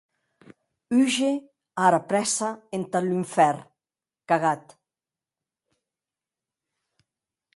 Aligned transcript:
Húger 0.95 1.33
ara 1.87 1.99
prèssa 2.11 2.49
entath 2.75 3.07
lunfèrn, 3.07 3.61
cagat! 4.29 4.65